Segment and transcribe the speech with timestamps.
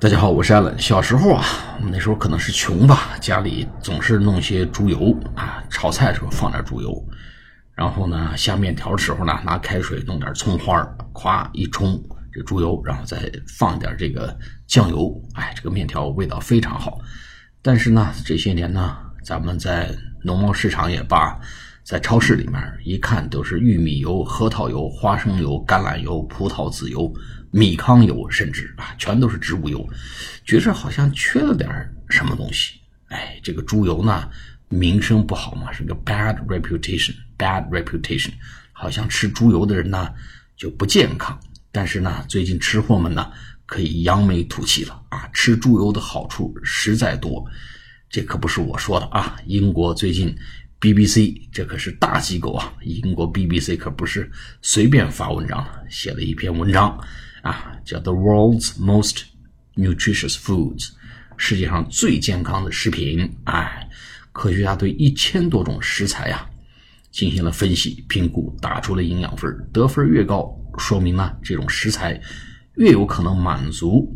[0.00, 0.78] 大家好，我是艾伦。
[0.78, 1.44] 小时候啊，
[1.76, 7.06] 我们那时候可能是穷吧，家里总是弄些猪油啊，炒菜的时候放点猪油，
[7.74, 10.82] 然后呢下面条的时候呢，拿开水弄点葱花，
[11.12, 12.02] 咵一冲
[12.32, 14.34] 这猪油，然后再放点这个
[14.66, 16.98] 酱油，哎，这个面条味道非常好。
[17.60, 19.94] 但是呢，这些年呢，咱们在
[20.24, 21.38] 农贸市场也罢，
[21.84, 27.12] 在超市里面一看都是玉米油、核桃油、花生油、橄榄油、葡萄籽油。
[27.50, 29.88] 米糠油，甚至啊，全都是植物油，
[30.44, 31.68] 觉着好像缺了点
[32.08, 32.74] 什么东西。
[33.08, 34.28] 哎，这个猪油呢，
[34.68, 38.30] 名声不好嘛，是个 bad reputation，bad reputation，
[38.72, 40.08] 好像吃猪油的人呢
[40.56, 41.38] 就不健康。
[41.72, 43.30] 但是呢，最近吃货们呢
[43.66, 47.44] 可以扬眉吐气了啊，吃猪油的好处实在多。
[48.08, 50.34] 这可不是我说的啊，英国最近
[50.80, 54.30] BBC 这可是大机构啊，英国 BBC 可不是
[54.62, 56.98] 随便发文章的，写了一篇文章。
[57.42, 59.22] 啊，叫 The World's Most
[59.76, 60.90] Nutritious Foods，
[61.36, 63.30] 世界上最健康的食品。
[63.44, 63.88] 哎，
[64.32, 66.46] 科学家对一千多种食材呀
[67.10, 72.20] 进行了分析评估，打出了营养分，得分越高，说明呢这种食材
[72.76, 74.08] 越有可能满足，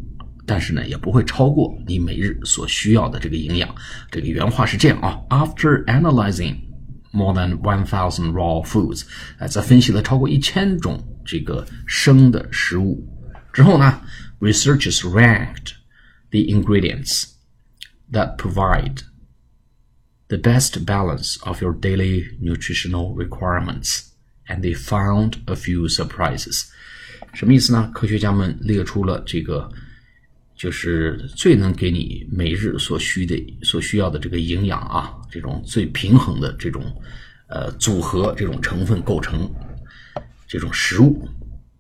[0.46, 3.74] 但是呢也不会超过你每日所需要的这个营养。
[4.10, 6.56] 这个原话是这样啊：After analyzing
[7.10, 9.04] more than one thousand raw foods，
[9.38, 13.06] 哎，在分析了超过一千种这个生的食物。
[13.52, 14.00] 之后呢
[14.40, 15.72] ，researchers ranked
[16.30, 17.26] the ingredients
[18.12, 19.02] that provide
[20.28, 24.08] the best balance of your daily nutritional requirements,
[24.48, 26.64] and they found a few surprises.
[27.32, 27.90] 什么意思呢？
[27.94, 29.70] 科学家们列出了这个，
[30.56, 36.84] 就是最能给你每日所需的、所需要的这个营养啊，这种最平衡的这种
[37.48, 39.48] 呃组合、这种成分构成
[40.54, 41.28] 这种食物。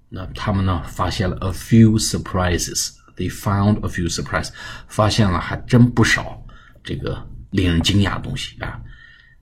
[0.08, 4.50] 那他们呢发现了 a few surprises，they found a few surprises，
[4.88, 6.44] 发现了还真不少
[6.82, 8.80] 这个令人惊讶的东西啊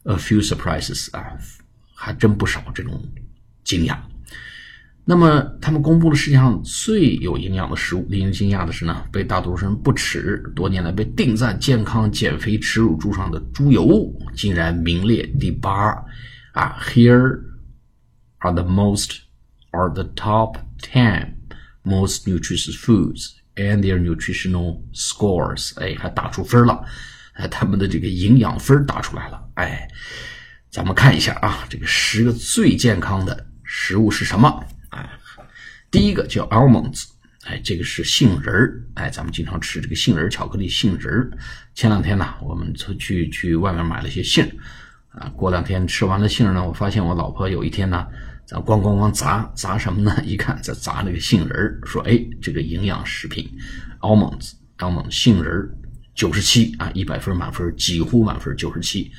[0.05, 1.25] ，a few surprises 啊，
[1.95, 3.03] 还真不少这种
[3.65, 3.97] 惊讶。
[5.05, 15.93] 那么他们公布了世界上最有营养的食物，令人惊讶的是呢，被大多数人不耻，多年来被定在健康减肥耻辱柱上的猪油，竟然名列第八
[16.53, 17.41] 啊！Here
[18.43, 19.23] are the most
[19.71, 21.35] are the top 10
[21.85, 25.73] most nutritious foods and their nutritional scores。
[25.81, 26.85] 哎，还打出分了，
[27.35, 29.43] 哎，他们的这个营养分打出来了。
[29.55, 29.89] 哎，
[30.71, 34.65] 咱们看一下啊，这个十个最健康的食物是什么？
[34.91, 35.11] 哎，
[35.91, 37.05] 第一个叫 almonds，
[37.45, 38.85] 哎，这个是杏仁儿。
[38.95, 41.31] 哎，咱们经常吃这个杏仁巧克力、杏仁儿。
[41.75, 44.51] 前两天呢，我们出去去外面买了些杏，
[45.13, 48.07] 啊，过两天吃完了杏呢，我发现我老婆有一天呢。
[48.45, 50.13] 咱咣咣咣砸砸什么呢？
[50.27, 53.49] 一看在砸那个杏仁儿说哎，这个营养食品
[54.01, 55.73] ，almonds，almond 杏仁儿
[56.15, 59.11] 九十七啊，一百分满分几乎满分九十七。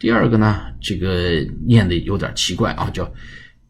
[0.00, 3.10] 第二个呢，这个念的有点奇怪啊，叫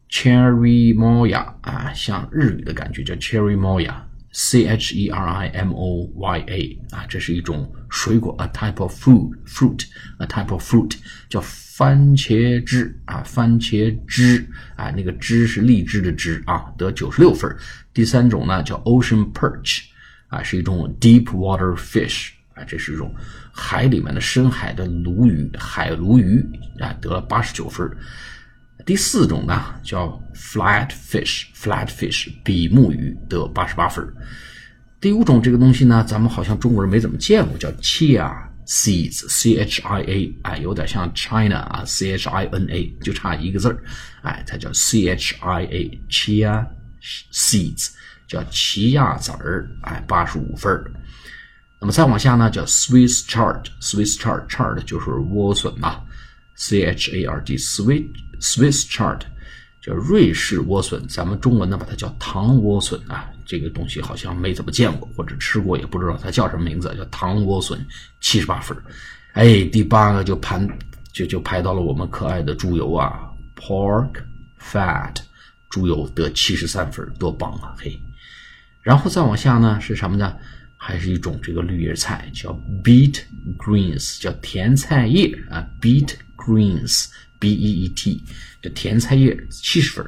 [0.09, 8.81] cherry moya 啊，像日语的感觉，叫 cherry moya，c h e r i m o y a 啊，这是一种水果，a type
[8.81, 10.95] of fruit，fruit，a type of fruit，
[11.29, 11.43] 叫。
[11.77, 14.43] 番茄汁啊，番茄汁
[14.75, 17.55] 啊，那个汁是荔枝的汁啊，得九十六分。
[17.93, 19.83] 第三种呢叫 Ocean Perch
[20.27, 23.13] 啊，是一种 deep water fish 啊，这是一种
[23.51, 26.43] 海里面的深海的鲈鱼，海鲈鱼
[26.79, 27.87] 啊，得了八十九分。
[28.83, 34.03] 第四种呢叫 Flat Fish，Flat Fish 比目鱼得八十八分。
[34.99, 38.47] 第五种这个东西呢，咱们好像中国人没怎么见过，叫 Chia。
[38.69, 43.81] Seeds, C H I A，哎，有点像 China 啊，C H I N A，就差一个字儿，
[44.23, 46.67] 哎，它叫 C H I A，Chia
[47.31, 47.91] seeds，
[48.27, 50.91] 叫奇亚籽儿，哎，八十五分儿。
[51.79, 56.01] 那么再往下呢，叫 Swiss chard，Swiss chard，chard 就是莴笋嘛
[56.57, 58.05] ，C H A R D，Swiss
[58.41, 59.21] Swiss chard。
[59.87, 63.29] 叫瑞士莴笋，咱们中文呢把它叫糖莴笋啊。
[63.45, 67.79] 这个东西好像没怎么见过，或者吃过也不知道它叫什么名字，叫糖莴笋，
[68.19, 68.77] 七十八分。
[69.31, 70.67] 哎，第八个就排
[71.13, 74.15] 就就排到了我们可爱的猪油啊，pork
[74.61, 75.15] fat，
[75.69, 77.73] 猪油得七十三分，多棒啊！
[77.77, 77.97] 嘿，
[78.81, 80.35] 然后再往下呢是什么呢？
[80.75, 82.51] 还是一种这个绿叶菜，叫
[82.83, 83.21] beet
[83.57, 87.07] greens，叫甜菜叶啊，beet greens。
[87.39, 88.23] B E E T，
[88.61, 90.05] 这甜菜叶七十分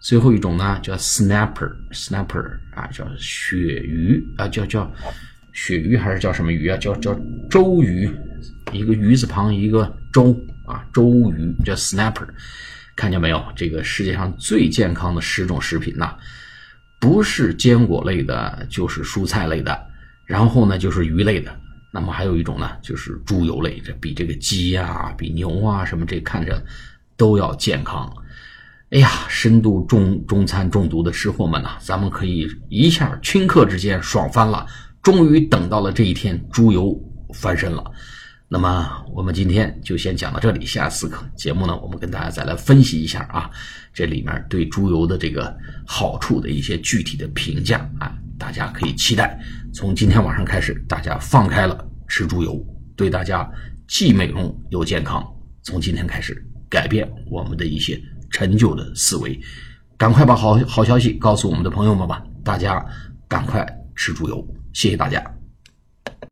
[0.00, 4.92] 最后一种呢叫 snapper，snapper 啊，叫鳕鱼啊，叫叫
[5.52, 6.76] 鳕鱼还是叫什么鱼啊？
[6.76, 7.18] 叫叫
[7.50, 8.08] 周鱼，
[8.72, 12.26] 一个鱼字旁一个周啊，周鱼叫 snapper。
[12.94, 13.44] 看见没有？
[13.54, 16.16] 这个世界上最健康的十种食品呐，
[16.98, 19.86] 不是坚果类的，就是蔬菜类的。
[20.24, 21.54] 然后呢就是鱼类的，
[21.98, 26.62] 那么还有一种呢就是猪油类，这比这个鸡呀、比牛啊什么这看着
[27.16, 28.06] 都要健康。
[28.90, 34.66] 哎呀，深度中中餐中毒的吃货们呐，咱们可以一下顷刻之间爽翻了，
[35.02, 36.94] 终于等到了这一天，猪油
[37.32, 37.82] 翻身了。
[38.46, 43.50] 那么我们今天就先讲到这里，下次节目呢，我们跟大家再来分析一下啊，
[43.92, 45.52] 这里面对猪油的这个
[45.86, 49.38] 好处的一些具体的评价啊，大家可以期待。
[49.72, 52.64] 从今天晚上开始，大家放开了吃猪油，
[52.96, 53.48] 对大家
[53.86, 55.24] 既美容又健康。
[55.62, 58.00] 从今天开始，改变我们的一些
[58.30, 59.38] 陈旧的思维，
[59.96, 62.84] 赶快把好好消息告诉我们的朋友们吧，大家
[63.28, 65.35] 赶快吃猪油，谢谢大家。